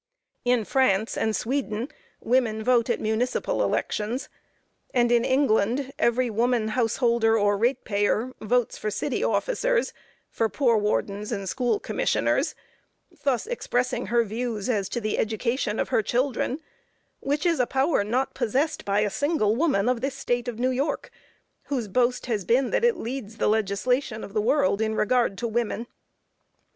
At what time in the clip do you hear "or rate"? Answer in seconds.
7.37-7.83